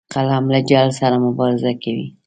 [0.13, 2.07] قلم له جهل سره مبارزه کوي